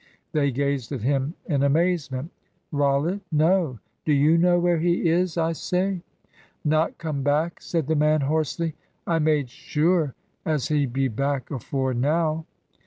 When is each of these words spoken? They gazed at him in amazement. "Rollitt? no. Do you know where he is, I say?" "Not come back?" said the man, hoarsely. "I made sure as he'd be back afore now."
They 0.31 0.49
gazed 0.49 0.91
at 0.93 1.03
him 1.03 1.35
in 1.45 1.61
amazement. 1.61 2.31
"Rollitt? 2.71 3.21
no. 3.31 3.77
Do 4.03 4.13
you 4.13 4.35
know 4.35 4.57
where 4.57 4.79
he 4.79 5.07
is, 5.07 5.37
I 5.37 5.51
say?" 5.51 6.01
"Not 6.65 6.97
come 6.97 7.21
back?" 7.21 7.61
said 7.61 7.85
the 7.85 7.95
man, 7.95 8.21
hoarsely. 8.21 8.73
"I 9.05 9.19
made 9.19 9.51
sure 9.51 10.15
as 10.43 10.69
he'd 10.69 10.91
be 10.91 11.07
back 11.07 11.51
afore 11.51 11.93
now." 11.93 12.47